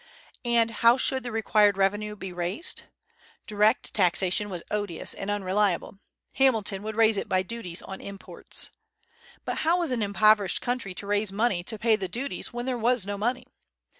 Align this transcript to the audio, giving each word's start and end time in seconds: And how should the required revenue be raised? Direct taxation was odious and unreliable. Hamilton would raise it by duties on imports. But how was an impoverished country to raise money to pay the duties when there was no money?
And 0.45 0.71
how 0.71 0.97
should 0.97 1.21
the 1.21 1.31
required 1.31 1.77
revenue 1.77 2.15
be 2.15 2.33
raised? 2.33 2.85
Direct 3.45 3.93
taxation 3.93 4.49
was 4.49 4.63
odious 4.71 5.13
and 5.13 5.29
unreliable. 5.29 5.99
Hamilton 6.33 6.81
would 6.81 6.95
raise 6.95 7.17
it 7.17 7.29
by 7.29 7.43
duties 7.43 7.83
on 7.83 8.01
imports. 8.01 8.71
But 9.45 9.57
how 9.59 9.77
was 9.77 9.91
an 9.91 10.01
impoverished 10.01 10.59
country 10.59 10.95
to 10.95 11.05
raise 11.05 11.31
money 11.31 11.61
to 11.65 11.77
pay 11.77 11.95
the 11.95 12.07
duties 12.07 12.51
when 12.51 12.65
there 12.65 12.79
was 12.79 13.05
no 13.05 13.15
money? 13.15 13.45